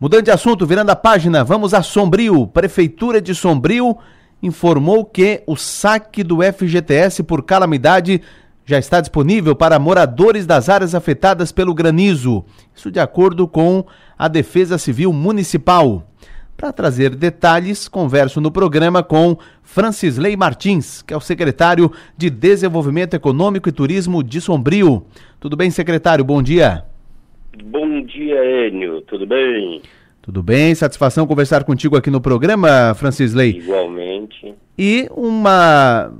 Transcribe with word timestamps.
Mudando 0.00 0.26
de 0.26 0.30
assunto, 0.30 0.64
virando 0.64 0.90
a 0.90 0.96
página, 0.96 1.42
vamos 1.42 1.74
a 1.74 1.82
Sombrio. 1.82 2.46
Prefeitura 2.46 3.20
de 3.20 3.34
Sombrio 3.34 3.98
informou 4.40 5.04
que 5.04 5.42
o 5.44 5.56
saque 5.56 6.22
do 6.22 6.38
FGTS 6.40 7.24
por 7.24 7.42
calamidade 7.42 8.22
já 8.64 8.78
está 8.78 9.00
disponível 9.00 9.56
para 9.56 9.76
moradores 9.76 10.46
das 10.46 10.68
áreas 10.68 10.94
afetadas 10.94 11.50
pelo 11.50 11.74
granizo. 11.74 12.44
Isso 12.76 12.92
de 12.92 13.00
acordo 13.00 13.48
com 13.48 13.84
a 14.16 14.28
Defesa 14.28 14.78
Civil 14.78 15.12
Municipal. 15.12 16.06
Para 16.56 16.72
trazer 16.72 17.16
detalhes, 17.16 17.88
converso 17.88 18.40
no 18.40 18.52
programa 18.52 19.02
com 19.02 19.36
Francisley 19.64 20.36
Martins, 20.36 21.02
que 21.02 21.12
é 21.12 21.16
o 21.16 21.20
secretário 21.20 21.90
de 22.16 22.30
Desenvolvimento 22.30 23.14
Econômico 23.14 23.68
e 23.68 23.72
Turismo 23.72 24.22
de 24.22 24.40
Sombrio. 24.40 25.06
Tudo 25.40 25.56
bem, 25.56 25.72
secretário? 25.72 26.24
Bom 26.24 26.40
dia. 26.40 26.87
Bom 27.64 28.02
dia, 28.02 28.68
Enio. 28.68 29.00
Tudo 29.02 29.26
bem? 29.26 29.82
Tudo 30.20 30.42
bem, 30.42 30.74
satisfação 30.74 31.26
conversar 31.26 31.64
contigo 31.64 31.96
aqui 31.96 32.10
no 32.10 32.20
programa, 32.20 32.94
Francisley. 32.94 33.56
Igualmente. 33.56 34.54
E 34.78 35.08
uma. 35.16 36.12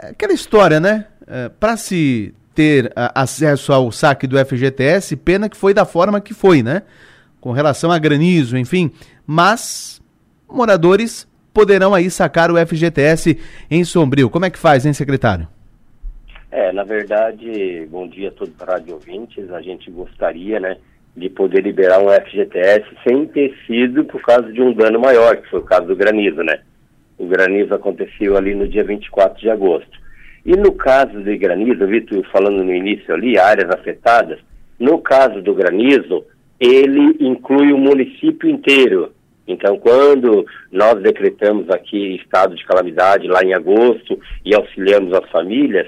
aquela 0.00 0.32
história, 0.32 0.80
né? 0.80 1.06
É, 1.26 1.48
Para 1.48 1.76
se 1.76 2.34
ter 2.54 2.92
a, 2.96 3.22
acesso 3.22 3.72
ao 3.72 3.92
saque 3.92 4.26
do 4.26 4.36
FGTS, 4.36 5.16
pena 5.16 5.48
que 5.48 5.56
foi 5.56 5.72
da 5.72 5.84
forma 5.84 6.20
que 6.20 6.34
foi, 6.34 6.62
né? 6.62 6.82
Com 7.40 7.52
relação 7.52 7.90
a 7.90 7.98
granizo, 7.98 8.56
enfim. 8.58 8.90
Mas 9.26 10.02
moradores 10.48 11.28
poderão 11.54 11.94
aí 11.94 12.10
sacar 12.10 12.50
o 12.50 12.66
FGTS 12.66 13.38
em 13.70 13.84
Sombrio. 13.84 14.28
Como 14.28 14.44
é 14.44 14.50
que 14.50 14.58
faz, 14.58 14.84
hein, 14.84 14.92
secretário? 14.92 15.46
É, 16.52 16.70
na 16.70 16.84
verdade, 16.84 17.88
bom 17.90 18.06
dia 18.06 18.28
a 18.28 18.30
todos 18.30 18.54
os 18.54 18.60
rádio 18.60 18.92
ouvintes. 18.92 19.50
A 19.50 19.62
gente 19.62 19.90
gostaria, 19.90 20.60
né, 20.60 20.76
de 21.16 21.30
poder 21.30 21.62
liberar 21.62 21.98
um 21.98 22.10
FGTS 22.10 22.84
sem 23.08 23.24
ter 23.24 23.56
sido 23.66 24.04
por 24.04 24.20
causa 24.20 24.52
de 24.52 24.60
um 24.60 24.74
dano 24.74 25.00
maior, 25.00 25.38
que 25.38 25.48
foi 25.48 25.60
o 25.60 25.64
caso 25.64 25.86
do 25.86 25.96
granizo, 25.96 26.42
né? 26.42 26.60
O 27.16 27.24
granizo 27.24 27.74
aconteceu 27.74 28.36
ali 28.36 28.54
no 28.54 28.68
dia 28.68 28.84
24 28.84 29.40
de 29.40 29.48
agosto. 29.48 29.98
E 30.44 30.54
no 30.54 30.72
caso 30.72 31.22
de 31.22 31.38
granizo, 31.38 31.86
Vitor, 31.86 32.22
falando 32.30 32.62
no 32.62 32.74
início 32.74 33.14
ali, 33.14 33.38
áreas 33.38 33.70
afetadas, 33.70 34.38
no 34.78 34.98
caso 34.98 35.40
do 35.40 35.54
granizo, 35.54 36.22
ele 36.60 37.16
inclui 37.18 37.72
o 37.72 37.78
município 37.78 38.50
inteiro. 38.50 39.14
Então, 39.48 39.78
quando 39.78 40.44
nós 40.70 41.00
decretamos 41.00 41.70
aqui 41.70 42.16
estado 42.16 42.54
de 42.54 42.66
calamidade 42.66 43.26
lá 43.26 43.42
em 43.42 43.54
agosto 43.54 44.20
e 44.44 44.54
auxiliamos 44.54 45.14
as 45.14 45.30
famílias, 45.30 45.86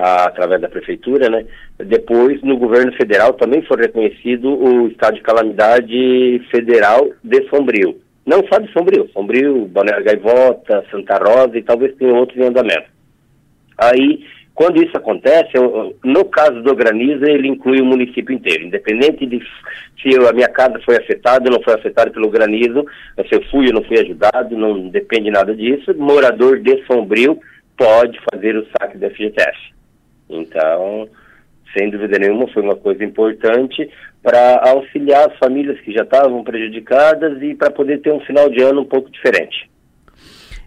ah, 0.00 0.24
através 0.24 0.60
da 0.60 0.68
prefeitura, 0.68 1.28
né? 1.28 1.44
Depois, 1.78 2.42
no 2.42 2.56
governo 2.56 2.92
federal, 2.94 3.34
também 3.34 3.62
foi 3.62 3.76
reconhecido 3.76 4.48
o 4.48 4.88
estado 4.88 5.14
de 5.14 5.22
calamidade 5.22 6.40
federal 6.50 7.10
de 7.22 7.48
Sombrio. 7.48 8.00
Não 8.26 8.42
só 8.48 8.58
de 8.58 8.72
Sombrio, 8.72 9.08
Sombrio, 9.12 9.66
Balneário 9.66 10.04
Gaivota, 10.04 10.84
Santa 10.90 11.18
Rosa 11.18 11.58
e 11.58 11.62
talvez 11.62 11.94
tenha 11.96 12.14
outros 12.14 12.38
em 12.38 12.46
andamento. 12.46 12.88
Aí, 13.76 14.24
quando 14.54 14.82
isso 14.82 14.96
acontece, 14.96 15.50
eu, 15.54 15.96
no 16.04 16.24
caso 16.26 16.62
do 16.62 16.74
granizo, 16.74 17.24
ele 17.24 17.48
inclui 17.48 17.80
o 17.80 17.86
município 17.86 18.34
inteiro, 18.34 18.64
independente 18.64 19.26
de 19.26 19.40
se 20.02 20.14
eu, 20.14 20.28
a 20.28 20.32
minha 20.32 20.48
casa 20.48 20.78
foi 20.84 20.96
afetada 20.96 21.48
ou 21.48 21.56
não 21.56 21.62
foi 21.62 21.74
afetada 21.74 22.10
pelo 22.10 22.30
granizo, 22.30 22.84
se 23.28 23.34
eu 23.34 23.42
fui 23.50 23.66
ou 23.68 23.74
não 23.74 23.84
fui 23.84 23.98
ajudado, 23.98 24.56
não 24.56 24.88
depende 24.88 25.30
nada 25.30 25.54
disso, 25.54 25.94
morador 25.96 26.60
de 26.60 26.84
Sombrio 26.86 27.38
pode 27.76 28.20
fazer 28.30 28.56
o 28.56 28.66
saque 28.72 28.98
do 28.98 29.08
FGTS. 29.10 29.79
Então, 30.30 31.08
sem 31.76 31.90
dúvida 31.90 32.18
nenhuma, 32.18 32.48
foi 32.48 32.62
uma 32.62 32.76
coisa 32.76 33.04
importante 33.04 33.88
para 34.22 34.60
auxiliar 34.70 35.30
as 35.30 35.38
famílias 35.38 35.80
que 35.80 35.92
já 35.92 36.02
estavam 36.02 36.42
prejudicadas 36.44 37.40
e 37.42 37.54
para 37.54 37.70
poder 37.70 38.00
ter 38.00 38.12
um 38.12 38.20
final 38.20 38.48
de 38.48 38.62
ano 38.62 38.82
um 38.82 38.84
pouco 38.84 39.10
diferente. 39.10 39.68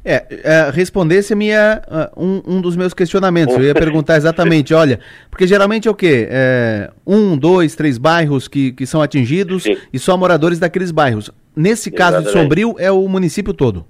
É, 0.06 0.26
é 0.44 0.70
respondesse 0.70 1.32
a 1.32 1.36
minha, 1.36 1.82
uh, 1.88 2.22
um, 2.22 2.58
um 2.58 2.62
dos 2.62 2.76
meus 2.76 2.94
questionamentos. 2.94 3.56
Eu 3.56 3.64
ia 3.64 3.74
perguntar 3.76 4.18
exatamente, 4.18 4.74
olha, 4.74 5.00
porque 5.30 5.48
geralmente 5.48 5.88
é 5.88 5.92
o 5.92 5.96
quê? 5.96 6.28
É, 6.30 6.92
um, 7.08 7.38
dois, 7.38 7.76
três 7.76 7.98
bairros 7.98 8.48
que, 8.48 8.74
que 8.74 8.86
são 8.86 9.02
atingidos 9.02 9.64
Sim. 9.64 9.78
e 9.94 10.00
só 10.00 10.18
moradores 10.18 10.60
daqueles 10.60 10.92
bairros. 10.92 11.32
Nesse 11.56 11.90
caso 11.90 12.18
de 12.18 12.24
Exatamente. 12.24 12.44
Sombrio, 12.44 12.76
é 12.80 12.92
o 12.92 13.08
município 13.08 13.54
todo. 13.54 13.86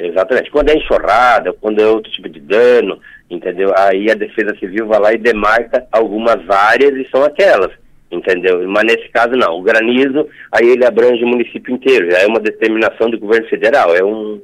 Exatamente. 0.00 0.50
Quando 0.50 0.70
é 0.70 0.76
enxurrada, 0.76 1.52
quando 1.52 1.80
é 1.80 1.86
outro 1.86 2.10
tipo 2.10 2.28
de 2.28 2.40
dano, 2.40 2.98
entendeu? 3.28 3.72
Aí 3.76 4.10
a 4.10 4.14
Defesa 4.14 4.56
Civil 4.58 4.86
vai 4.86 4.98
lá 4.98 5.12
e 5.12 5.18
demarca 5.18 5.86
algumas 5.92 6.48
áreas 6.48 6.94
e 6.94 7.08
são 7.10 7.22
aquelas, 7.22 7.70
entendeu? 8.10 8.66
Mas 8.66 8.84
nesse 8.84 9.08
caso 9.10 9.36
não. 9.36 9.58
O 9.58 9.62
granizo, 9.62 10.26
aí 10.50 10.68
ele 10.68 10.86
abrange 10.86 11.22
o 11.22 11.28
município 11.28 11.74
inteiro. 11.74 12.10
Já 12.10 12.20
é 12.20 12.26
uma 12.26 12.40
determinação 12.40 13.10
do 13.10 13.18
governo 13.18 13.46
federal. 13.48 13.94
É 13.94 14.02
um, 14.02 14.40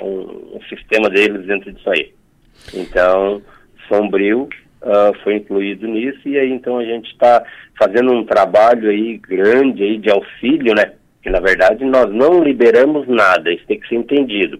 um, 0.00 0.56
um 0.56 0.60
sistema 0.68 1.10
deles 1.10 1.46
dentro 1.46 1.72
disso 1.72 1.90
aí. 1.90 2.12
Então, 2.72 3.42
Sombrio 3.88 4.48
ah, 4.84 5.12
foi 5.22 5.36
incluído 5.36 5.86
nisso 5.86 6.28
e 6.28 6.36
aí 6.36 6.50
então 6.50 6.78
a 6.78 6.84
gente 6.84 7.10
está 7.12 7.44
fazendo 7.78 8.12
um 8.12 8.24
trabalho 8.24 8.90
aí 8.90 9.16
grande 9.16 9.82
aí 9.82 9.98
de 9.98 10.10
auxílio, 10.10 10.74
né? 10.74 10.92
Que 11.22 11.30
na 11.30 11.38
verdade 11.38 11.84
nós 11.84 12.12
não 12.12 12.42
liberamos 12.42 13.06
nada, 13.06 13.52
isso 13.52 13.64
tem 13.66 13.78
que 13.78 13.88
ser 13.88 13.94
entendido. 13.94 14.58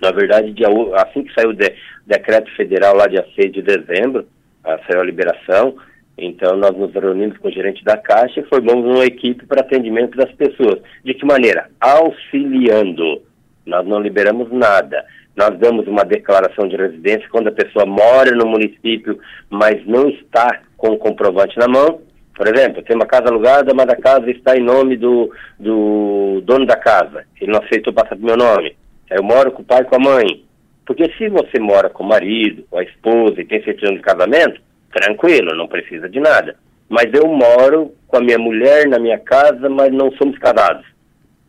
Na 0.00 0.10
verdade, 0.12 0.52
dia, 0.52 0.70
o- 0.70 0.94
assim 0.94 1.22
que 1.24 1.32
saiu 1.34 1.50
o 1.50 1.54
de- 1.54 1.74
decreto 2.06 2.50
federal 2.56 2.94
lá 2.96 3.06
dia 3.06 3.24
6 3.34 3.52
de 3.52 3.62
dezembro, 3.62 4.26
ah, 4.64 4.78
saiu 4.88 5.00
a 5.00 5.04
liberação, 5.04 5.76
então 6.16 6.56
nós 6.56 6.76
nos 6.76 6.92
reunimos 6.92 7.36
com 7.38 7.48
o 7.48 7.52
gerente 7.52 7.84
da 7.84 7.96
Caixa 7.96 8.40
e 8.40 8.44
formamos 8.48 8.84
uma 8.84 9.04
equipe 9.04 9.46
para 9.46 9.60
atendimento 9.60 10.16
das 10.16 10.30
pessoas. 10.32 10.80
De 11.04 11.14
que 11.14 11.24
maneira? 11.24 11.68
Auxiliando. 11.80 13.22
Nós 13.66 13.86
não 13.86 14.00
liberamos 14.00 14.50
nada. 14.50 15.04
Nós 15.36 15.56
damos 15.58 15.86
uma 15.86 16.04
declaração 16.04 16.66
de 16.66 16.76
residência 16.76 17.28
quando 17.30 17.48
a 17.48 17.52
pessoa 17.52 17.86
mora 17.86 18.30
no 18.34 18.46
município, 18.46 19.18
mas 19.48 19.84
não 19.86 20.08
está 20.08 20.60
com 20.76 20.88
o 20.88 20.98
comprovante 20.98 21.56
na 21.58 21.68
mão. 21.68 22.00
Por 22.34 22.46
exemplo, 22.48 22.82
tem 22.82 22.96
uma 22.96 23.06
casa 23.06 23.28
alugada, 23.28 23.72
mas 23.74 23.86
a 23.88 23.96
casa 23.96 24.30
está 24.30 24.56
em 24.56 24.62
nome 24.62 24.96
do, 24.96 25.30
do 25.58 26.40
dono 26.44 26.66
da 26.66 26.76
casa. 26.76 27.24
Ele 27.40 27.52
não 27.52 27.60
aceitou 27.60 27.92
passar 27.92 28.16
para 28.16 28.18
meu 28.18 28.36
nome. 28.36 28.76
Eu 29.10 29.22
moro 29.22 29.52
com 29.52 29.62
o 29.62 29.64
pai 29.64 29.82
e 29.82 29.84
com 29.84 29.96
a 29.96 29.98
mãe. 29.98 30.44
Porque 30.86 31.10
se 31.18 31.28
você 31.28 31.58
mora 31.58 31.90
com 31.90 32.02
o 32.02 32.08
marido, 32.08 32.64
com 32.70 32.78
a 32.78 32.82
esposa 32.82 33.40
e 33.40 33.44
tem 33.44 33.62
certidão 33.62 33.94
de 33.94 34.00
casamento, 34.00 34.60
tranquilo, 34.92 35.54
não 35.54 35.68
precisa 35.68 36.08
de 36.08 36.18
nada. 36.18 36.56
Mas 36.88 37.12
eu 37.12 37.26
moro 37.26 37.92
com 38.06 38.16
a 38.16 38.20
minha 38.20 38.38
mulher 38.38 38.88
na 38.88 38.98
minha 38.98 39.18
casa, 39.18 39.68
mas 39.68 39.92
não 39.92 40.10
somos 40.12 40.38
casados. 40.38 40.86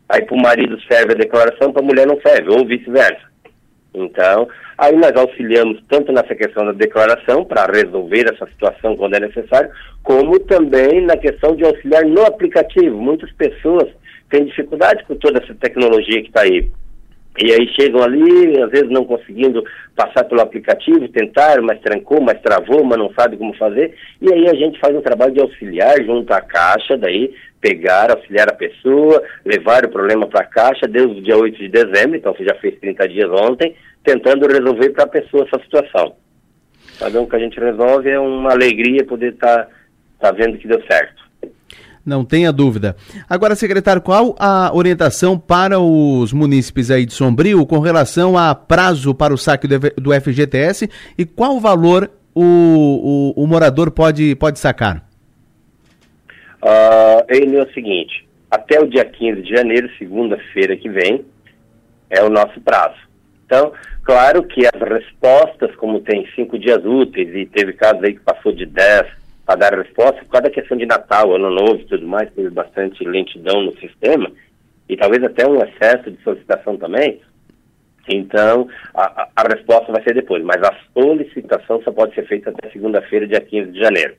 Aí 0.08 0.22
para 0.22 0.36
o 0.36 0.42
marido 0.42 0.78
serve 0.82 1.12
a 1.12 1.16
declaração, 1.16 1.72
para 1.72 1.82
a 1.82 1.86
mulher 1.86 2.06
não 2.06 2.20
serve, 2.20 2.50
ou 2.50 2.66
vice-versa. 2.66 3.30
Então, 3.94 4.48
aí 4.76 4.94
nós 4.96 5.12
auxiliamos 5.16 5.82
tanto 5.88 6.12
nessa 6.12 6.34
questão 6.34 6.64
da 6.64 6.72
declaração, 6.72 7.44
para 7.44 7.66
resolver 7.72 8.32
essa 8.32 8.46
situação 8.46 8.96
quando 8.96 9.14
é 9.14 9.20
necessário, 9.20 9.70
como 10.02 10.38
também 10.40 11.00
na 11.06 11.16
questão 11.16 11.56
de 11.56 11.64
auxiliar 11.64 12.04
no 12.04 12.24
aplicativo. 12.24 13.00
Muitas 13.00 13.32
pessoas 13.32 13.88
têm 14.28 14.44
dificuldade 14.44 15.04
com 15.04 15.14
toda 15.16 15.42
essa 15.42 15.54
tecnologia 15.54 16.22
que 16.22 16.28
está 16.28 16.42
aí. 16.42 16.70
E 17.42 17.52
aí 17.52 17.66
chegam 17.74 18.02
ali, 18.02 18.60
às 18.60 18.70
vezes 18.70 18.90
não 18.90 19.02
conseguindo 19.02 19.64
passar 19.96 20.24
pelo 20.24 20.42
aplicativo, 20.42 21.08
tentaram, 21.08 21.62
mas 21.62 21.80
trancou, 21.80 22.20
mas 22.20 22.38
travou, 22.42 22.84
mas 22.84 22.98
não 22.98 23.10
sabe 23.14 23.38
como 23.38 23.56
fazer. 23.56 23.94
E 24.20 24.30
aí 24.30 24.46
a 24.46 24.54
gente 24.54 24.78
faz 24.78 24.94
um 24.94 25.00
trabalho 25.00 25.32
de 25.32 25.40
auxiliar 25.40 25.96
junto 26.04 26.30
à 26.32 26.42
caixa, 26.42 26.98
daí 26.98 27.34
pegar, 27.58 28.10
auxiliar 28.10 28.50
a 28.50 28.54
pessoa, 28.54 29.22
levar 29.44 29.86
o 29.86 29.90
problema 29.90 30.26
para 30.26 30.42
a 30.42 30.46
caixa, 30.46 30.86
desde 30.86 31.18
o 31.18 31.22
dia 31.22 31.36
8 31.36 31.58
de 31.58 31.68
dezembro, 31.68 32.16
então 32.16 32.34
você 32.34 32.44
já 32.44 32.54
fez 32.56 32.78
30 32.78 33.08
dias 33.08 33.30
ontem, 33.30 33.74
tentando 34.04 34.46
resolver 34.46 34.90
para 34.90 35.04
a 35.04 35.08
pessoa 35.08 35.46
essa 35.46 35.62
situação. 35.62 36.16
Então 36.96 37.22
o 37.24 37.28
que 37.28 37.36
a 37.36 37.40
gente 37.40 37.58
resolve 37.58 38.10
é 38.10 38.18
uma 38.18 38.52
alegria 38.52 39.04
poder 39.04 39.32
estar 39.32 39.64
tá, 39.64 39.70
tá 40.20 40.32
vendo 40.32 40.58
que 40.58 40.68
deu 40.68 40.82
certo. 40.90 41.29
Não 42.10 42.24
tenha 42.24 42.52
dúvida. 42.52 42.96
Agora, 43.28 43.54
secretário, 43.54 44.02
qual 44.02 44.34
a 44.36 44.72
orientação 44.74 45.38
para 45.38 45.78
os 45.78 46.32
munícipes 46.32 46.90
aí 46.90 47.06
de 47.06 47.12
Sombrio 47.12 47.64
com 47.64 47.78
relação 47.78 48.36
a 48.36 48.52
prazo 48.52 49.14
para 49.14 49.32
o 49.32 49.38
saque 49.38 49.68
do 49.68 50.12
FGTS 50.12 50.90
e 51.16 51.24
qual 51.24 51.60
valor 51.60 52.10
o, 52.34 53.34
o, 53.36 53.44
o 53.44 53.46
morador 53.46 53.92
pode, 53.92 54.34
pode 54.34 54.58
sacar? 54.58 55.08
Uh, 56.60 57.22
ele 57.28 57.56
é 57.56 57.62
o 57.62 57.72
seguinte, 57.72 58.26
até 58.50 58.80
o 58.80 58.88
dia 58.88 59.04
15 59.04 59.42
de 59.42 59.50
janeiro, 59.54 59.88
segunda-feira 59.96 60.76
que 60.76 60.88
vem, 60.88 61.24
é 62.10 62.24
o 62.24 62.28
nosso 62.28 62.60
prazo. 62.60 62.98
Então, 63.46 63.72
claro 64.02 64.42
que 64.42 64.66
as 64.66 64.80
respostas, 64.80 65.74
como 65.76 66.00
tem 66.00 66.26
cinco 66.34 66.58
dias 66.58 66.84
úteis 66.84 67.32
e 67.36 67.46
teve 67.46 67.72
casos 67.74 68.02
aí 68.02 68.14
que 68.14 68.20
passou 68.20 68.52
de 68.52 68.66
10 68.66 69.19
para 69.50 69.68
dar 69.70 69.76
resposta, 69.76 70.20
por 70.24 70.28
causa 70.30 70.44
da 70.44 70.50
questão 70.50 70.76
de 70.76 70.86
Natal, 70.86 71.34
Ano 71.34 71.50
Novo 71.50 71.80
e 71.80 71.84
tudo 71.86 72.06
mais, 72.06 72.32
teve 72.34 72.50
bastante 72.50 73.02
lentidão 73.04 73.62
no 73.62 73.76
sistema 73.78 74.30
e 74.88 74.96
talvez 74.96 75.24
até 75.24 75.44
um 75.44 75.60
excesso 75.60 76.08
de 76.08 76.22
solicitação 76.22 76.76
também. 76.76 77.20
Então, 78.08 78.68
a, 78.94 79.22
a- 79.22 79.28
a 79.34 79.42
resposta 79.48 79.90
vai 79.90 80.02
ser 80.04 80.14
depois, 80.14 80.40
mas 80.44 80.62
a 80.62 80.72
solicitação 80.94 81.82
só 81.82 81.90
pode 81.90 82.14
ser 82.14 82.28
feita 82.28 82.50
até 82.50 82.70
segunda-feira, 82.70 83.26
dia 83.26 83.40
15 83.40 83.72
de 83.72 83.80
janeiro. 83.80 84.14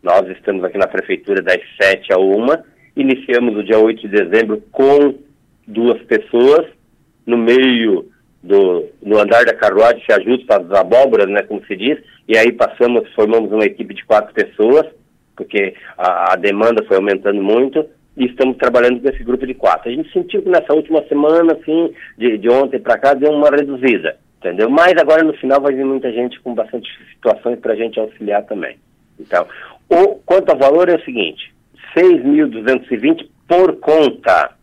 Nós 0.00 0.28
estamos 0.28 0.62
aqui 0.62 0.78
na 0.78 0.86
prefeitura 0.86 1.42
das 1.42 1.60
7 1.82 2.12
a 2.12 2.18
1 2.18 2.46
Iniciamos 2.96 3.56
o 3.56 3.64
dia 3.64 3.78
8 3.80 4.00
de 4.00 4.08
dezembro 4.08 4.62
com 4.70 5.12
duas 5.66 6.00
pessoas 6.02 6.66
no 7.26 7.36
meio 7.36 8.08
do 8.42 8.84
no 9.02 9.18
andar 9.18 9.44
da 9.44 9.54
carruagem 9.54 10.02
se 10.04 10.12
ajusta 10.12 10.56
as 10.56 10.70
abóboras, 10.72 11.28
né, 11.28 11.42
como 11.42 11.64
se 11.66 11.76
diz, 11.76 11.98
e 12.28 12.36
aí 12.36 12.52
passamos, 12.52 13.08
formamos 13.14 13.50
uma 13.50 13.64
equipe 13.64 13.94
de 13.94 14.04
quatro 14.04 14.32
pessoas, 14.32 14.86
porque 15.36 15.74
a, 15.98 16.32
a 16.32 16.36
demanda 16.36 16.84
foi 16.84 16.96
aumentando 16.96 17.42
muito, 17.42 17.86
e 18.16 18.24
estamos 18.26 18.56
trabalhando 18.56 19.00
com 19.00 19.08
esse 19.08 19.22
grupo 19.22 19.46
de 19.46 19.54
quatro. 19.54 19.90
A 19.90 19.92
gente 19.92 20.10
sentiu 20.10 20.42
que 20.42 20.48
nessa 20.48 20.72
última 20.72 21.02
semana, 21.06 21.52
assim, 21.52 21.92
de, 22.16 22.38
de 22.38 22.48
ontem 22.48 22.80
para 22.80 22.98
cá, 22.98 23.12
deu 23.12 23.30
uma 23.30 23.50
reduzida, 23.50 24.16
entendeu? 24.38 24.70
Mas 24.70 24.94
agora 24.98 25.22
no 25.22 25.34
final 25.34 25.60
vai 25.60 25.74
vir 25.74 25.84
muita 25.84 26.10
gente 26.10 26.40
com 26.40 26.54
bastante 26.54 26.88
situações 27.12 27.58
para 27.58 27.74
a 27.74 27.76
gente 27.76 28.00
auxiliar 28.00 28.42
também. 28.44 28.76
Então, 29.20 29.46
o, 29.90 30.16
quanto 30.24 30.50
ao 30.50 30.58
valor 30.58 30.88
é 30.88 30.96
o 30.96 31.04
seguinte, 31.04 31.54
6.220 31.94 33.28
por 33.46 33.76
conta. 33.76 34.55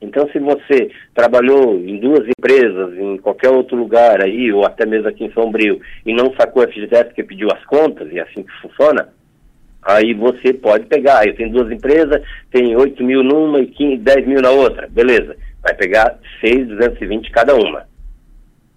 Então, 0.00 0.26
se 0.30 0.38
você 0.38 0.90
trabalhou 1.14 1.78
em 1.78 1.98
duas 1.98 2.26
empresas, 2.26 2.98
em 2.98 3.18
qualquer 3.18 3.50
outro 3.50 3.76
lugar 3.76 4.22
aí, 4.22 4.50
ou 4.50 4.64
até 4.64 4.86
mesmo 4.86 5.08
aqui 5.08 5.24
em 5.24 5.32
Sombrio, 5.32 5.80
e 6.06 6.14
não 6.14 6.34
sacou 6.34 6.62
a 6.62 6.68
FGTS 6.68 7.04
porque 7.06 7.22
pediu 7.22 7.48
as 7.52 7.62
contas, 7.66 8.10
e 8.10 8.18
é 8.18 8.22
assim 8.22 8.42
que 8.42 8.52
funciona, 8.62 9.08
aí 9.82 10.14
você 10.14 10.54
pode 10.54 10.86
pegar. 10.86 11.26
Eu 11.26 11.36
tenho 11.36 11.52
duas 11.52 11.70
empresas, 11.70 12.22
tem 12.50 12.74
8 12.74 13.04
mil 13.04 13.22
numa 13.22 13.60
e 13.60 13.66
15, 13.66 13.98
10 13.98 14.26
mil 14.26 14.40
na 14.40 14.50
outra. 14.50 14.88
Beleza. 14.88 15.36
Vai 15.62 15.74
pegar 15.74 16.18
6,220 16.40 17.30
cada 17.30 17.54
uma. 17.54 17.84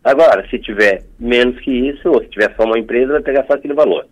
Agora, 0.04 0.46
se 0.50 0.60
tiver 0.60 1.04
menos 1.18 1.58
que 1.62 1.72
isso, 1.72 2.10
ou 2.10 2.22
se 2.22 2.28
tiver 2.28 2.54
só 2.58 2.64
uma 2.64 2.78
empresa, 2.78 3.14
vai 3.14 3.22
pegar 3.22 3.46
só 3.46 3.54
aquele 3.54 3.74
valor. 3.74 4.06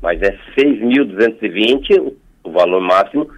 Mas 0.00 0.22
é 0.22 0.34
6.220 0.56 2.14
o 2.42 2.50
valor 2.50 2.80
máximo 2.80 3.28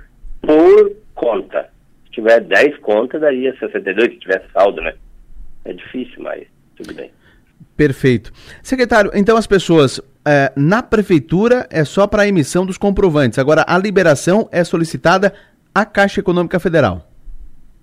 por 0.41 0.93
conta. 1.13 1.72
Tiver 2.13 2.41
10 2.41 2.79
contas, 2.79 3.21
daria 3.21 3.57
62, 3.59 4.13
se 4.13 4.19
tiver 4.19 4.45
saldo, 4.53 4.81
né? 4.81 4.95
É 5.65 5.73
difícil, 5.73 6.23
mas 6.23 6.47
tudo 6.77 6.95
bem. 6.95 7.11
Perfeito. 7.77 8.33
Secretário, 8.63 9.11
então 9.15 9.37
as 9.37 9.47
pessoas 9.47 10.01
é, 10.27 10.53
na 10.57 10.83
prefeitura 10.83 11.67
é 11.71 11.85
só 11.85 12.07
para 12.07 12.23
a 12.23 12.29
emissão 12.29 12.67
dos 12.67 12.79
comprovantes. 12.79 13.39
Agora, 13.39 13.65
a 13.67 13.79
liberação 13.79 14.49
é 14.53 14.63
solicitada 14.63 15.33
à 15.75 15.85
Caixa 15.85 16.21
Econômica 16.21 16.61
Federal. 16.61 17.09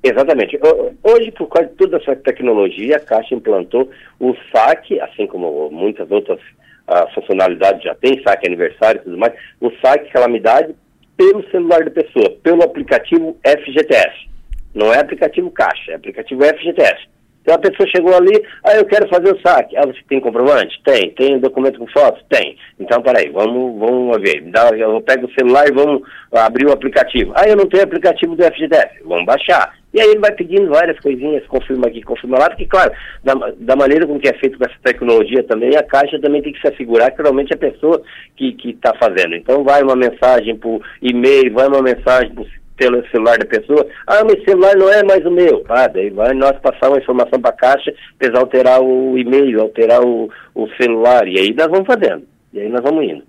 Exatamente. 0.02 0.58
Hoje, 1.04 1.32
por 1.32 1.48
causa 1.48 1.70
de 1.70 1.76
toda 1.76 1.98
essa 1.98 2.16
tecnologia, 2.16 2.98
a 2.98 3.00
Caixa 3.00 3.36
implantou 3.36 3.90
o 4.20 4.34
saque, 4.54 5.00
assim 5.02 5.28
como 5.28 5.70
muitas 5.70 6.10
outras 6.10 6.40
uh, 6.40 7.14
funcionalidades 7.14 7.84
já 7.84 7.94
tem, 7.96 8.22
saque 8.24 8.48
aniversário 8.48 9.02
e 9.02 9.04
tudo 9.04 9.18
mais, 9.18 9.34
o 9.60 9.70
saque 9.82 10.10
calamidade 10.12 10.74
pelo 11.20 11.44
celular 11.52 11.84
da 11.84 11.92
pessoa, 11.92 12.30
pelo 12.42 12.64
aplicativo 12.64 13.38
FGTS. 13.46 14.30
Não 14.74 14.94
é 14.94 15.00
aplicativo 15.00 15.52
Caixa, 15.52 15.92
é 15.92 15.96
aplicativo 15.96 16.42
FGTS. 16.46 17.10
Então 17.42 17.56
a 17.56 17.60
pessoa 17.60 17.90
chegou 17.90 18.16
ali, 18.16 18.42
ah, 18.64 18.76
eu 18.76 18.86
quero 18.86 19.10
fazer 19.10 19.34
o 19.34 19.42
saque. 19.42 19.76
Ah, 19.76 19.86
você 19.86 20.00
tem 20.08 20.22
comprovante? 20.22 20.82
Tem. 20.86 21.12
Tem 21.12 21.40
documento 21.40 21.78
com 21.78 21.88
fotos? 21.88 22.24
Tem. 22.30 22.56
Então, 22.80 23.02
peraí, 23.02 23.30
vamos, 23.32 23.78
vamos 23.80 24.18
ver. 24.22 24.42
Dá, 24.52 24.70
eu 24.70 25.02
pego 25.02 25.26
o 25.26 25.34
celular 25.34 25.68
e 25.68 25.74
vamos 25.74 26.08
abrir 26.32 26.68
o 26.68 26.72
aplicativo. 26.72 27.34
Ah, 27.36 27.48
eu 27.48 27.58
não 27.58 27.68
tenho 27.68 27.84
aplicativo 27.84 28.36
do 28.36 28.44
FGTS. 28.44 29.04
Vamos 29.04 29.26
baixar. 29.26 29.74
E 29.94 30.00
aí 30.00 30.10
ele 30.10 30.20
vai 30.20 30.32
pedindo 30.32 30.70
várias 30.70 31.00
coisinhas, 31.00 31.46
confirma 31.48 31.88
aqui, 31.88 32.02
confirma 32.02 32.38
lá, 32.38 32.50
porque, 32.50 32.66
claro, 32.66 32.92
da, 33.24 33.34
da 33.58 33.76
maneira 33.76 34.06
como 34.06 34.20
que 34.20 34.30
é 34.30 34.34
feito 34.34 34.58
com 34.58 34.66
essa 34.66 34.78
tecnologia 34.84 35.44
também, 35.44 35.76
a 35.76 35.84
Caixa 35.84 36.20
também 36.20 36.42
tem 36.42 36.54
que 36.54 36.62
se 36.62 36.68
assegurar 36.68 37.12
que 37.12 37.22
realmente 37.22 37.52
é 37.52 37.56
a 37.56 37.72
pessoa 37.72 38.02
que 38.36 38.56
está 38.66 38.94
fazendo. 38.96 39.36
Então 39.36 39.64
vai 39.64 39.82
uma 39.82 39.96
mensagem 39.96 40.56
por 40.56 40.82
e-mail, 41.02 41.54
vai 41.54 41.68
uma 41.68 41.82
mensagem 41.82 42.34
por 42.34 42.46
pelo 42.80 43.06
celular 43.10 43.38
da 43.38 43.46
pessoa, 43.46 43.86
ah, 44.08 44.24
mas 44.24 44.42
celular 44.46 44.74
não 44.78 44.90
é 44.90 45.04
mais 45.04 45.24
o 45.26 45.30
meu. 45.30 45.66
Ah, 45.68 45.88
daí 45.88 46.10
vai 46.10 46.34
nós 46.34 46.58
passar 46.62 46.88
uma 46.88 46.98
informação 46.98 47.40
para 47.40 47.50
a 47.50 47.58
caixa, 47.58 47.94
precisa 48.18 48.40
alterar 48.40 48.82
o 48.82 49.18
e-mail, 49.18 49.62
alterar 49.62 50.02
o, 50.02 50.32
o 50.56 50.68
celular, 50.82 51.28
e 51.28 51.38
aí 51.38 51.54
nós 51.54 51.68
vamos 51.68 51.86
fazendo, 51.86 52.24
e 52.54 52.62
aí 52.62 52.70
nós 52.70 52.82
vamos 52.82 53.04
indo. 53.04 53.24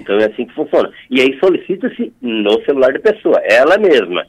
Então 0.00 0.16
é 0.18 0.24
assim 0.24 0.44
que 0.44 0.54
funciona. 0.54 0.90
E 1.08 1.20
aí 1.20 1.38
solicita-se 1.38 2.12
no 2.20 2.60
celular 2.64 2.92
da 2.92 2.98
pessoa, 2.98 3.40
ela 3.44 3.78
mesma. 3.78 4.26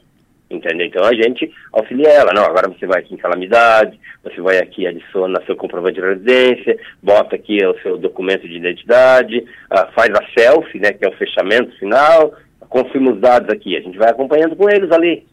Entendeu? 0.50 0.86
Então 0.86 1.04
a 1.04 1.12
gente 1.12 1.52
auxilia 1.72 2.08
ela. 2.08 2.32
Não, 2.34 2.44
agora 2.44 2.68
você 2.68 2.86
vai 2.86 3.00
aqui 3.00 3.14
em 3.14 3.18
calamidade, 3.18 4.00
você 4.24 4.40
vai 4.40 4.58
aqui, 4.58 4.86
adiciona 4.86 5.42
seu 5.44 5.54
comprovante 5.54 6.00
de 6.00 6.06
residência, 6.06 6.78
bota 7.02 7.36
aqui 7.36 7.64
o 7.66 7.78
seu 7.82 7.98
documento 7.98 8.48
de 8.48 8.56
identidade, 8.56 9.38
uh, 9.38 9.92
faz 9.94 10.10
a 10.10 10.24
selfie, 10.36 10.80
né, 10.80 10.92
que 10.92 11.04
é 11.04 11.08
o 11.08 11.16
fechamento 11.16 11.76
final, 11.78 12.34
confirma 12.68 13.12
os 13.12 13.20
dados 13.20 13.48
aqui, 13.50 13.76
a 13.76 13.80
gente 13.80 13.98
vai 13.98 14.10
acompanhando 14.10 14.56
com 14.56 14.68
eles 14.70 14.90
ali. 14.90 15.26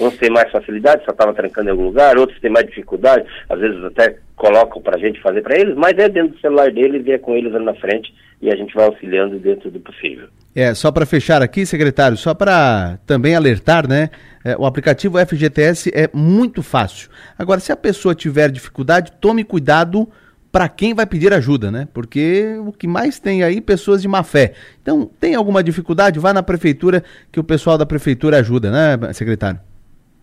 Uns 0.00 0.16
têm 0.16 0.30
mais 0.30 0.50
facilidade, 0.50 1.04
só 1.04 1.12
estava 1.12 1.34
trancando 1.34 1.68
em 1.68 1.72
algum 1.72 1.84
lugar, 1.84 2.16
outros 2.16 2.40
têm 2.40 2.50
mais 2.50 2.66
dificuldade, 2.66 3.26
às 3.48 3.60
vezes 3.60 3.84
até 3.84 4.16
colocam 4.36 4.80
para 4.80 4.96
a 4.96 4.98
gente 4.98 5.20
fazer 5.20 5.42
para 5.42 5.58
eles, 5.58 5.74
mas 5.76 5.96
é 5.98 6.08
dentro 6.08 6.32
do 6.32 6.40
celular 6.40 6.70
deles 6.72 7.06
e 7.06 7.12
é 7.12 7.18
com 7.18 7.36
eles 7.36 7.54
ali 7.54 7.64
na 7.64 7.74
frente 7.74 8.12
e 8.40 8.50
a 8.50 8.56
gente 8.56 8.74
vai 8.74 8.86
auxiliando 8.86 9.38
dentro 9.38 9.70
do 9.70 9.78
possível. 9.78 10.28
É, 10.54 10.74
só 10.74 10.90
para 10.90 11.06
fechar 11.06 11.40
aqui, 11.42 11.64
secretário, 11.64 12.16
só 12.16 12.34
para 12.34 12.98
também 13.06 13.36
alertar, 13.36 13.88
né? 13.88 14.10
É, 14.44 14.56
o 14.56 14.66
aplicativo 14.66 15.18
FGTS 15.24 15.92
é 15.94 16.10
muito 16.12 16.62
fácil. 16.62 17.08
Agora, 17.38 17.60
se 17.60 17.70
a 17.70 17.76
pessoa 17.76 18.14
tiver 18.14 18.50
dificuldade, 18.50 19.12
tome 19.20 19.44
cuidado 19.44 20.08
para 20.50 20.68
quem 20.68 20.92
vai 20.92 21.06
pedir 21.06 21.32
ajuda, 21.32 21.70
né? 21.70 21.88
Porque 21.94 22.56
o 22.66 22.72
que 22.72 22.86
mais 22.86 23.18
tem 23.18 23.42
aí 23.42 23.60
pessoas 23.60 24.02
de 24.02 24.08
má 24.08 24.22
fé. 24.22 24.52
Então, 24.82 25.08
tem 25.20 25.34
alguma 25.34 25.62
dificuldade? 25.62 26.18
Vá 26.18 26.34
na 26.34 26.42
prefeitura 26.42 27.02
que 27.30 27.40
o 27.40 27.44
pessoal 27.44 27.78
da 27.78 27.86
prefeitura 27.86 28.38
ajuda, 28.38 28.70
né, 28.70 29.12
secretário? 29.14 29.60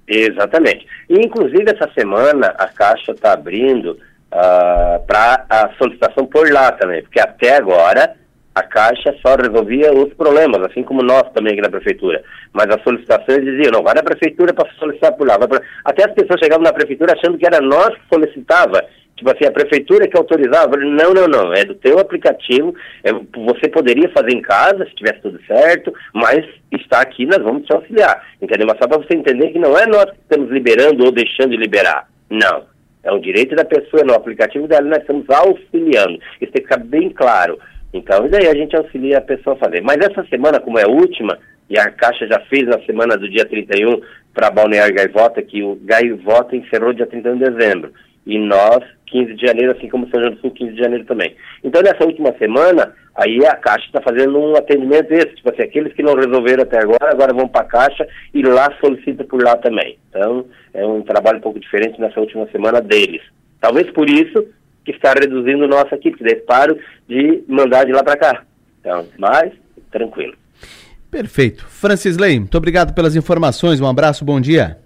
Exatamente. 0.09 0.87
E, 1.07 1.19
inclusive, 1.19 1.65
essa 1.67 1.87
semana 1.93 2.47
a 2.57 2.67
Caixa 2.67 3.11
está 3.11 3.33
abrindo 3.33 3.91
uh, 3.91 3.97
ah, 4.31 5.01
para 5.05 5.45
a 5.47 5.69
solicitação 5.77 6.25
por 6.25 6.51
lá 6.51 6.71
também, 6.71 7.03
porque 7.03 7.19
até 7.19 7.57
agora 7.57 8.15
a 8.55 8.63
Caixa 8.63 9.15
só 9.21 9.35
resolvia 9.35 9.93
os 9.93 10.11
problemas, 10.15 10.63
assim 10.63 10.81
como 10.81 11.03
nós 11.03 11.31
também 11.33 11.53
aqui 11.53 11.61
na 11.61 11.69
Prefeitura. 11.69 12.23
Mas 12.51 12.65
as 12.69 12.81
solicitações 12.81 13.45
diziam, 13.45 13.71
não, 13.71 13.83
vai 13.83 13.93
na 13.93 14.01
Prefeitura 14.01 14.51
para 14.51 14.67
solicitar 14.79 15.13
por 15.13 15.27
lá. 15.27 15.37
Pra... 15.37 15.61
Até 15.85 16.05
as 16.05 16.13
pessoas 16.13 16.39
chegavam 16.39 16.63
na 16.63 16.73
Prefeitura 16.73 17.13
achando 17.13 17.37
que 17.37 17.45
era 17.45 17.61
nós 17.61 17.89
que 17.89 18.01
solicitava 18.11 18.83
Tipo 19.19 19.31
assim, 19.31 19.45
a 19.45 19.51
prefeitura 19.51 20.07
que 20.07 20.17
autorizava, 20.17 20.77
não, 20.77 21.13
não, 21.13 21.27
não, 21.27 21.53
é 21.53 21.65
do 21.65 21.75
teu 21.75 21.99
aplicativo, 21.99 22.73
é, 23.03 23.11
você 23.11 23.67
poderia 23.67 24.07
fazer 24.11 24.31
em 24.31 24.41
casa, 24.41 24.85
se 24.85 24.95
tivesse 24.95 25.19
tudo 25.21 25.37
certo, 25.45 25.93
mas 26.13 26.47
está 26.71 27.01
aqui, 27.01 27.25
nós 27.25 27.39
vamos 27.39 27.65
te 27.65 27.73
auxiliar, 27.73 28.25
entendeu? 28.41 28.65
Mas 28.65 28.77
só 28.77 28.87
para 28.87 28.97
você 28.99 29.17
entender 29.17 29.49
que 29.49 29.59
não 29.59 29.77
é 29.77 29.85
nós 29.87 30.05
que 30.05 30.21
estamos 30.21 30.49
liberando 30.49 31.03
ou 31.03 31.11
deixando 31.11 31.51
de 31.51 31.57
liberar, 31.57 32.07
não. 32.29 32.63
É 33.03 33.11
um 33.11 33.19
direito 33.19 33.55
da 33.55 33.65
pessoa, 33.65 34.05
no 34.05 34.13
aplicativo 34.13 34.69
dela 34.69 34.87
nós 34.87 34.99
estamos 34.99 35.29
auxiliando, 35.29 36.17
isso 36.39 36.53
tem 36.53 36.63
que 36.63 36.69
ficar 36.69 36.77
bem 36.77 37.09
claro. 37.09 37.59
Então, 37.93 38.25
e 38.25 38.29
daí 38.29 38.47
a 38.47 38.55
gente 38.55 38.73
auxilia 38.77 39.17
a 39.17 39.21
pessoa 39.21 39.57
a 39.57 39.59
fazer. 39.59 39.81
Mas 39.81 39.97
essa 39.97 40.23
semana, 40.29 40.61
como 40.61 40.79
é 40.79 40.83
a 40.83 40.89
última, 40.89 41.37
e 41.69 41.77
a 41.77 41.91
Caixa 41.91 42.25
já 42.25 42.39
fez 42.41 42.65
na 42.67 42.79
semana 42.85 43.17
do 43.17 43.29
dia 43.29 43.43
31 43.43 43.99
para 44.33 44.49
Balneário 44.49 44.95
Gaivota, 44.95 45.41
que 45.41 45.61
o 45.61 45.77
Gaivota 45.83 46.55
encerrou 46.55 46.93
dia 46.93 47.05
31 47.05 47.37
de 47.37 47.51
dezembro 47.51 47.91
e 48.29 48.37
nós 48.37 48.83
15 49.07 49.33
de 49.33 49.47
janeiro, 49.47 49.71
assim 49.71 49.89
como 49.89 50.07
São 50.09 50.19
João 50.19 50.33
do 50.33 50.39
Sul 50.39 50.51
15 50.51 50.73
de 50.73 50.79
janeiro 50.79 51.03
também. 51.05 51.35
Então 51.63 51.81
nessa 51.81 52.05
última 52.05 52.31
semana, 52.37 52.93
aí 53.15 53.43
a 53.45 53.55
Caixa 53.55 53.87
está 53.87 54.01
fazendo 54.01 54.37
um 54.37 54.55
atendimento 54.55 55.11
esse, 55.11 55.35
tipo 55.35 55.49
assim, 55.49 55.63
aqueles 55.63 55.93
que 55.93 56.03
não 56.03 56.13
resolveram 56.13 56.63
até 56.63 56.77
agora, 56.79 57.11
agora 57.11 57.33
vão 57.33 57.47
para 57.47 57.61
a 57.61 57.65
Caixa 57.65 58.07
e 58.33 58.43
lá 58.43 58.71
solicita 58.79 59.23
por 59.23 59.43
lá 59.43 59.57
também. 59.57 59.97
Então 60.09 60.45
é 60.73 60.85
um 60.85 61.01
trabalho 61.01 61.39
um 61.39 61.41
pouco 61.41 61.59
diferente 61.59 61.99
nessa 61.99 62.19
última 62.19 62.47
semana 62.51 62.79
deles. 62.79 63.21
Talvez 63.59 63.89
por 63.91 64.07
isso 64.07 64.45
que 64.85 64.91
está 64.91 65.13
reduzindo 65.13 65.67
nossa 65.67 65.95
equipe, 65.95 66.17
porque 66.17 66.33
eles 66.33 66.45
param 66.45 66.77
de 67.07 67.43
mandar 67.47 67.85
de 67.85 67.91
lá 67.91 68.03
para 68.03 68.17
cá. 68.17 68.43
Então, 68.79 69.05
mas 69.17 69.51
tranquilo. 69.91 70.35
Perfeito. 71.11 71.65
Francis 71.67 72.17
Lei, 72.17 72.39
muito 72.39 72.55
obrigado 72.55 72.93
pelas 72.93 73.15
informações, 73.15 73.81
um 73.81 73.87
abraço, 73.87 74.23
bom 74.23 74.39
dia. 74.39 74.77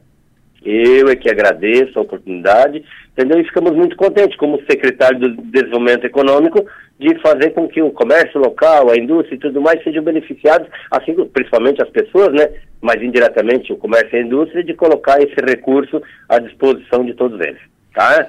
Eu 0.65 1.09
é 1.09 1.15
que 1.15 1.29
agradeço 1.29 1.99
a 1.99 2.01
oportunidade, 2.01 2.83
entendeu? 3.13 3.39
E 3.39 3.45
ficamos 3.45 3.71
muito 3.75 3.95
contentes, 3.95 4.37
como 4.37 4.61
secretário 4.69 5.19
do 5.19 5.41
Desenvolvimento 5.43 6.05
Econômico, 6.05 6.65
de 6.99 7.19
fazer 7.21 7.51
com 7.51 7.67
que 7.67 7.81
o 7.81 7.91
comércio 7.91 8.39
local, 8.39 8.89
a 8.89 8.97
indústria 8.97 9.35
e 9.35 9.39
tudo 9.39 9.61
mais 9.61 9.83
sejam 9.83 10.03
beneficiados, 10.03 10.67
assim 10.91 11.13
principalmente 11.33 11.81
as 11.81 11.89
pessoas, 11.89 12.33
né? 12.33 12.49
Mas 12.81 13.01
indiretamente 13.01 13.71
o 13.71 13.77
comércio 13.77 14.15
e 14.15 14.19
a 14.19 14.25
indústria, 14.25 14.63
de 14.63 14.73
colocar 14.73 15.21
esse 15.21 15.35
recurso 15.45 16.01
à 16.27 16.39
disposição 16.39 17.05
de 17.05 17.13
todos 17.13 17.39
eles, 17.39 17.59
tá? 17.93 18.27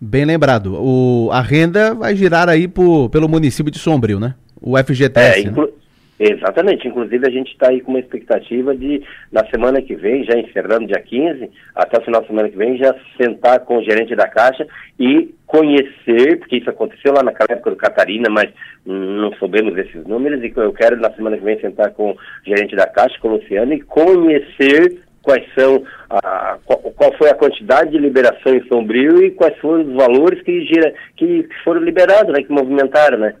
Bem 0.00 0.24
lembrado. 0.24 0.74
O, 0.74 1.30
a 1.32 1.40
renda 1.40 1.94
vai 1.94 2.14
girar 2.14 2.48
aí 2.48 2.68
por, 2.68 3.08
pelo 3.08 3.28
município 3.28 3.72
de 3.72 3.78
Sombrio, 3.78 4.20
né? 4.20 4.34
O 4.60 4.76
FGTS, 4.76 5.38
é, 5.38 5.40
inclu... 5.40 5.66
né? 5.66 5.72
Exatamente, 6.18 6.88
inclusive 6.88 7.26
a 7.26 7.30
gente 7.30 7.52
está 7.52 7.68
aí 7.68 7.82
com 7.82 7.90
uma 7.90 8.00
expectativa 8.00 8.74
de, 8.74 9.02
na 9.30 9.44
semana 9.50 9.82
que 9.82 9.94
vem, 9.94 10.24
já 10.24 10.38
encerrando 10.38 10.86
dia 10.86 11.00
15, 11.00 11.50
até 11.74 11.98
o 11.98 12.04
final 12.04 12.22
da 12.22 12.26
semana 12.26 12.48
que 12.48 12.56
vem, 12.56 12.78
já 12.78 12.94
sentar 13.20 13.60
com 13.60 13.78
o 13.78 13.84
gerente 13.84 14.16
da 14.16 14.26
Caixa 14.26 14.66
e 14.98 15.34
conhecer, 15.46 16.38
porque 16.38 16.56
isso 16.56 16.70
aconteceu 16.70 17.12
lá 17.12 17.22
naquela 17.22 17.52
época 17.52 17.70
do 17.70 17.76
Catarina, 17.76 18.30
mas 18.30 18.50
não 18.86 19.30
soubemos 19.34 19.74
desses 19.74 20.06
números, 20.06 20.42
e 20.42 20.50
eu 20.56 20.72
quero 20.72 20.96
na 20.96 21.12
semana 21.12 21.36
que 21.36 21.44
vem 21.44 21.60
sentar 21.60 21.90
com 21.90 22.12
o 22.12 22.16
gerente 22.46 22.74
da 22.74 22.86
Caixa, 22.86 23.18
com 23.20 23.28
o 23.28 23.36
Luciano, 23.36 23.74
e 23.74 23.80
conhecer 23.82 25.02
quais 25.22 25.44
são, 25.54 25.84
a, 26.08 26.56
qual, 26.64 26.78
qual, 26.78 27.12
foi 27.18 27.28
a 27.28 27.34
quantidade 27.34 27.90
de 27.90 27.98
liberação 27.98 28.54
em 28.54 28.66
Sombrio 28.68 29.22
e 29.22 29.32
quais 29.32 29.58
foram 29.58 29.82
os 29.82 29.92
valores 29.92 30.40
que, 30.42 30.64
gira, 30.64 30.94
que 31.16 31.46
foram 31.62 31.82
liberados, 31.82 32.32
né, 32.32 32.42
que 32.42 32.52
movimentaram, 32.52 33.18
né? 33.18 33.34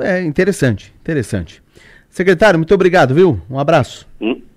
É 0.00 0.22
interessante, 0.22 0.92
interessante. 1.00 1.62
Secretário, 2.08 2.58
muito 2.58 2.74
obrigado, 2.74 3.14
viu? 3.14 3.40
Um 3.50 3.58
abraço. 3.58 4.06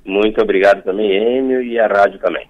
Muito 0.05 0.41
obrigado 0.41 0.83
também, 0.83 1.11
Enio, 1.11 1.61
e 1.61 1.79
a 1.79 1.87
rádio 1.87 2.19
também. 2.19 2.45